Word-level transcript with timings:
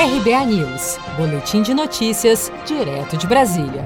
RBA 0.00 0.46
News, 0.46 0.96
Boletim 1.16 1.60
de 1.60 1.74
Notícias, 1.74 2.52
direto 2.64 3.16
de 3.16 3.26
Brasília. 3.26 3.84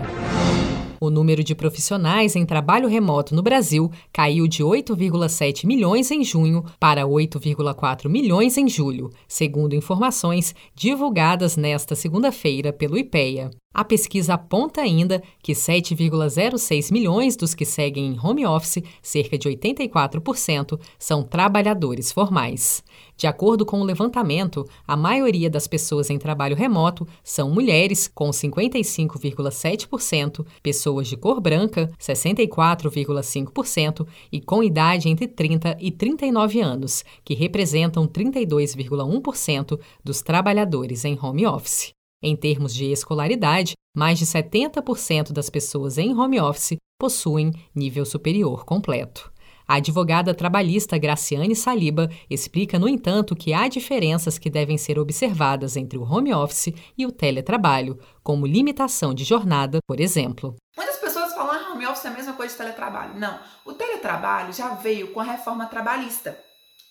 O 1.01 1.09
número 1.09 1.43
de 1.43 1.55
profissionais 1.55 2.37
em 2.37 2.45
trabalho 2.45 2.87
remoto 2.87 3.35
no 3.35 3.43
Brasil 3.43 3.91
caiu 4.13 4.47
de 4.47 4.63
8,7 4.63 5.67
milhões 5.67 6.11
em 6.11 6.23
junho 6.23 6.67
para 6.79 7.07
8,4 7.07 8.11
milhões 8.11 8.59
em 8.59 8.69
julho, 8.69 9.09
segundo 9.27 9.75
informações 9.75 10.55
divulgadas 10.75 11.57
nesta 11.57 11.95
segunda-feira 11.95 12.75
pelo 12.75 12.99
IPEA. 12.99 13.51
A 13.75 13.85
pesquisa 13.85 14.35
aponta 14.35 14.83
ainda 14.83 15.23
que 15.43 15.53
7,06 15.53 16.93
milhões 16.93 17.35
dos 17.37 17.55
que 17.55 17.65
seguem 17.65 18.13
em 18.13 18.19
home 18.23 18.45
office, 18.45 18.83
cerca 19.01 19.39
de 19.39 19.49
84%, 19.49 20.79
são 20.99 21.23
trabalhadores 21.23 22.13
formais. 22.13 22.85
De 23.17 23.27
acordo 23.27 23.65
com 23.65 23.81
o 23.81 23.85
levantamento, 23.85 24.69
a 24.87 24.95
maioria 24.97 25.49
das 25.49 25.67
pessoas 25.67 26.11
em 26.11 26.19
trabalho 26.19 26.55
remoto 26.57 27.09
são 27.23 27.51
mulheres, 27.51 28.07
com 28.09 28.29
55,7%, 28.31 30.45
pessoas 30.63 31.09
de 31.09 31.17
cor 31.17 31.41
branca, 31.41 31.91
64,5%, 31.99 34.07
e 34.31 34.39
com 34.41 34.63
idade 34.63 35.09
entre 35.09 35.27
30 35.29 35.79
e 35.81 35.91
39 35.91 36.61
anos, 36.61 37.03
que 37.25 37.33
representam 37.35 38.07
32,1% 38.07 39.81
dos 40.05 40.21
trabalhadores 40.21 41.03
em 41.05 41.19
home 41.21 41.45
office. 41.47 41.95
Em 42.23 42.37
termos 42.37 42.73
de 42.73 42.85
escolaridade, 42.93 43.73
mais 43.97 44.19
de 44.19 44.25
70% 44.25 45.33
das 45.33 45.51
pessoas 45.51 45.99
em 45.99 46.15
home 46.15 46.41
office 46.41 46.77
possuem 46.97 47.53
nível 47.75 48.05
superior 48.05 48.65
completo. 48.65 49.33
A 49.67 49.77
advogada 49.77 50.33
trabalhista 50.33 50.99
Graciane 50.99 51.57
Saliba 51.57 52.09
explica, 52.31 52.79
no 52.79 52.89
entanto, 52.89 53.35
que 53.35 53.53
há 53.53 53.67
diferenças 53.67 54.39
que 54.39 54.51
devem 54.51 54.79
ser 54.79 54.99
observadas 54.99 55.77
entre 55.77 55.99
o 55.99 56.05
home 56.05 56.33
office 56.33 56.73
e 56.97 57.05
o 57.07 57.11
teletrabalho, 57.11 57.99
como 58.23 58.47
limitação 58.47 59.13
de 59.13 59.25
jornada, 59.25 59.79
por 59.87 59.99
exemplo. 59.99 60.55
Muitas 60.77 60.99
pessoas 60.99 61.33
falam 61.35 61.59
que 61.59 61.65
ah, 61.65 61.73
home 61.73 61.87
office 61.87 62.05
é 62.05 62.09
a 62.09 62.13
mesma 62.13 62.33
coisa 62.35 62.53
de 62.53 62.59
teletrabalho. 62.59 63.19
Não, 63.19 63.39
o 63.65 63.73
teletrabalho 63.73 64.53
já 64.53 64.75
veio 64.75 65.13
com 65.13 65.21
a 65.21 65.25
reforma 65.25 65.67
trabalhista. 65.67 66.39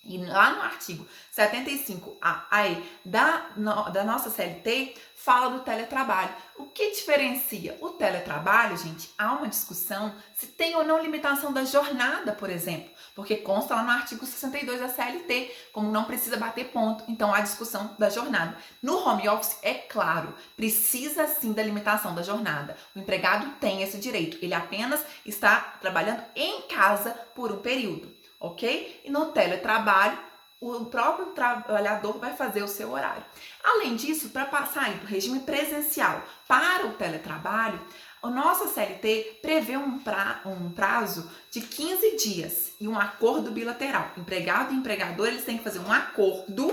E 0.04 0.18
lá 0.18 0.54
no 0.54 0.64
artigo 0.64 1.08
75A 1.36 2.84
da, 3.06 3.50
da 3.94 4.04
nossa 4.04 4.32
CLT 4.32 4.96
fala 5.16 5.52
do 5.52 5.60
teletrabalho. 5.60 6.34
O 6.58 6.66
que 6.66 6.90
diferencia 6.90 7.78
o 7.80 7.90
teletrabalho, 7.90 8.76
gente? 8.76 9.12
Há 9.16 9.34
uma 9.34 9.48
discussão 9.48 10.12
se 10.36 10.48
tem 10.48 10.76
ou 10.76 10.84
não 10.84 11.00
limitação 11.00 11.54
da 11.54 11.64
jornada, 11.64 12.32
por 12.32 12.50
exemplo, 12.50 12.90
porque 13.14 13.38
consta 13.38 13.76
lá 13.76 13.84
no 13.84 13.92
artigo 13.92 14.26
62 14.26 14.80
da 14.80 14.90
CLT, 14.90 15.56
como 15.72 15.92
não 15.92 16.06
precisa 16.06 16.36
bater 16.36 16.70
ponto, 16.70 17.04
então 17.08 17.32
há 17.32 17.42
discussão 17.42 17.96
da 18.00 18.10
jornada. 18.10 18.58
No 18.82 19.08
home 19.08 19.30
office, 19.30 19.60
é 19.62 19.76
claro, 19.76 20.34
precisa 20.58 21.28
sim 21.28 21.54
da 21.54 21.62
limitação 21.62 22.16
da 22.16 22.24
jornada. 22.24 22.76
O 22.96 23.00
empregado 23.00 23.48
tem 23.60 23.84
esse 23.84 24.00
direito, 24.00 24.40
ele 24.42 24.56
apenas 24.56 25.06
está 25.24 25.60
trabalhando 25.80 26.24
em 26.36 26.64
casa 26.64 27.12
por 27.36 27.52
um 27.52 27.60
período 27.60 28.21
ok? 28.42 29.02
E 29.06 29.12
no 29.12 29.28
teletrabalho, 29.28 30.18
o 30.60 30.86
próprio 30.86 31.28
trabalhador 31.28 32.20
vai 32.20 32.36
fazer 32.36 32.62
o 32.62 32.68
seu 32.68 32.92
horário. 32.92 33.24
Além 33.64 33.96
disso, 33.96 34.30
para 34.30 34.46
passar 34.46 34.92
do 35.00 35.08
regime 35.08 35.40
presencial 35.40 36.22
para 36.48 36.86
o 36.88 36.94
teletrabalho, 36.94 37.80
a 38.22 38.30
nossa 38.30 38.68
CLT 38.68 39.40
prevê 39.42 39.78
um, 39.78 39.98
pra, 39.98 40.42
um 40.46 40.70
prazo 40.70 41.28
de 41.50 41.62
15 41.62 42.18
dias 42.18 42.74
e 42.80 42.88
um 42.88 42.98
acordo 42.98 43.50
bilateral. 43.50 44.12
Empregado 44.16 44.74
e 44.74 44.78
empregador 44.78 45.28
eles 45.28 45.44
têm 45.44 45.58
que 45.58 45.64
fazer 45.64 45.80
um 45.80 45.92
acordo 45.92 46.72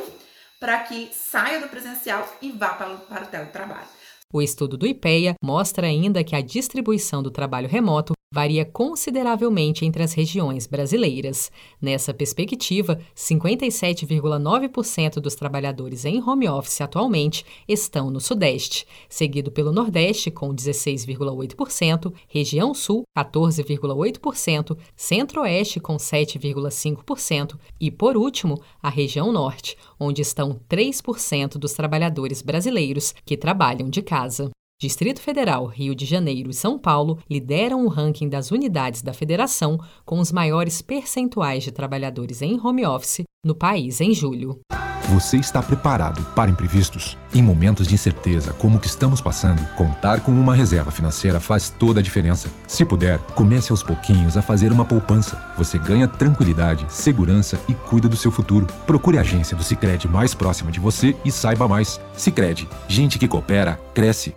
para 0.60 0.80
que 0.80 1.08
saia 1.12 1.60
do 1.60 1.68
presencial 1.68 2.28
e 2.42 2.52
vá 2.52 2.70
para, 2.70 2.94
para 2.96 3.24
o 3.24 3.28
teletrabalho. 3.28 3.88
O 4.30 4.42
estudo 4.42 4.76
do 4.76 4.86
IPEA 4.86 5.34
mostra 5.42 5.86
ainda 5.86 6.22
que 6.22 6.36
a 6.36 6.42
distribuição 6.42 7.22
do 7.22 7.30
trabalho 7.30 7.66
remoto 7.66 8.12
varia 8.32 8.64
consideravelmente 8.64 9.84
entre 9.84 10.02
as 10.02 10.12
regiões 10.12 10.66
brasileiras. 10.66 11.50
Nessa 11.80 12.12
perspectiva, 12.12 13.00
57,9% 13.16 15.14
dos 15.14 15.34
trabalhadores 15.34 16.04
em 16.04 16.22
home 16.22 16.48
office 16.48 16.80
atualmente 16.80 17.44
estão 17.66 18.10
no 18.10 18.20
Sudeste, 18.20 18.86
seguido 19.08 19.50
pelo 19.50 19.72
Nordeste, 19.72 20.30
com 20.30 20.54
16,8%, 20.54 22.12
região 22.28 22.74
Sul, 22.74 23.02
14,8%, 23.16 24.76
Centro-Oeste, 24.94 25.80
com 25.80 25.96
7,5% 25.96 27.58
e, 27.80 27.90
por 27.90 28.16
último, 28.16 28.62
a 28.82 28.90
região 28.90 29.32
Norte, 29.32 29.76
onde 29.98 30.22
estão 30.22 30.60
3% 30.68 31.58
dos 31.58 31.72
trabalhadores 31.72 32.42
brasileiros 32.42 33.14
que 33.24 33.36
trabalham 33.36 33.88
de 33.88 34.02
casa. 34.02 34.50
Distrito 34.80 35.20
Federal, 35.20 35.66
Rio 35.66 35.92
de 35.92 36.06
Janeiro 36.06 36.50
e 36.50 36.54
São 36.54 36.78
Paulo 36.78 37.18
lideram 37.28 37.84
o 37.84 37.88
ranking 37.88 38.28
das 38.28 38.52
unidades 38.52 39.02
da 39.02 39.12
federação 39.12 39.76
com 40.04 40.20
os 40.20 40.30
maiores 40.30 40.80
percentuais 40.80 41.64
de 41.64 41.72
trabalhadores 41.72 42.42
em 42.42 42.64
home 42.64 42.86
office 42.86 43.24
no 43.44 43.56
país 43.56 44.00
em 44.00 44.14
julho. 44.14 44.60
Você 45.12 45.36
está 45.36 45.60
preparado 45.60 46.22
para 46.32 46.48
imprevistos? 46.48 47.18
Em 47.34 47.42
momentos 47.42 47.88
de 47.88 47.94
incerteza 47.94 48.52
como 48.52 48.76
o 48.76 48.80
que 48.80 48.86
estamos 48.86 49.20
passando, 49.20 49.66
contar 49.74 50.20
com 50.20 50.30
uma 50.30 50.54
reserva 50.54 50.92
financeira 50.92 51.40
faz 51.40 51.70
toda 51.70 51.98
a 51.98 52.02
diferença. 52.02 52.48
Se 52.68 52.84
puder, 52.84 53.18
comece 53.34 53.72
aos 53.72 53.82
pouquinhos 53.82 54.36
a 54.36 54.42
fazer 54.42 54.70
uma 54.70 54.84
poupança. 54.84 55.42
Você 55.56 55.76
ganha 55.76 56.06
tranquilidade, 56.06 56.86
segurança 56.88 57.60
e 57.68 57.74
cuida 57.74 58.08
do 58.08 58.16
seu 58.16 58.30
futuro. 58.30 58.68
Procure 58.86 59.18
a 59.18 59.22
agência 59.22 59.56
do 59.56 59.64
Sicredi 59.64 60.06
mais 60.06 60.34
próxima 60.34 60.70
de 60.70 60.78
você 60.78 61.16
e 61.24 61.32
saiba 61.32 61.66
mais. 61.66 62.00
Sicredi, 62.12 62.68
gente 62.86 63.18
que 63.18 63.26
coopera 63.26 63.80
cresce 63.92 64.36